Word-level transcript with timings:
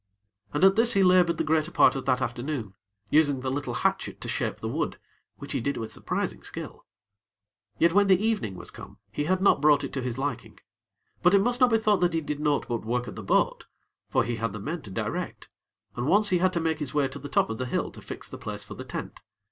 And 0.51 0.63
at 0.63 0.77
this 0.77 0.93
he 0.93 1.03
labored 1.03 1.37
the 1.37 1.43
greater 1.43 1.69
part 1.69 1.95
of 1.95 2.05
that 2.05 2.23
afternoon, 2.23 2.73
using 3.11 3.41
the 3.41 3.51
little 3.51 3.75
hatchet 3.75 4.19
to 4.21 4.27
shape 4.27 4.59
the 4.59 4.67
wood, 4.67 4.97
which 5.37 5.51
he 5.51 5.61
did 5.61 5.77
with 5.77 5.91
surprising 5.91 6.41
skill; 6.41 6.87
yet 7.77 7.93
when 7.93 8.07
the 8.07 8.17
evening 8.19 8.55
was 8.55 8.71
come, 8.71 8.97
he 9.11 9.25
had 9.25 9.41
not 9.43 9.61
brought 9.61 9.83
it 9.83 9.93
to 9.93 10.01
his 10.01 10.17
liking. 10.17 10.59
But 11.21 11.35
it 11.35 11.41
must 11.41 11.59
not 11.59 11.69
be 11.69 11.77
thought 11.77 11.99
that 12.01 12.15
he 12.15 12.21
did 12.21 12.39
naught 12.39 12.67
but 12.67 12.83
work 12.83 13.07
at 13.07 13.15
the 13.15 13.21
boat; 13.21 13.67
for 14.09 14.23
he 14.23 14.37
had 14.37 14.53
the 14.53 14.59
men 14.59 14.81
to 14.81 14.89
direct, 14.89 15.49
and 15.95 16.07
once 16.07 16.29
he 16.29 16.39
had 16.39 16.51
to 16.53 16.59
make 16.59 16.79
his 16.79 16.95
way 16.95 17.07
to 17.07 17.19
the 17.19 17.29
top 17.29 17.51
of 17.51 17.59
the 17.59 17.67
hill 17.67 17.91
to 17.91 18.01
fix 18.01 18.27
the 18.27 18.39
place 18.39 18.63
for 18.65 18.73
the 18.73 18.83
tent. 18.83 19.19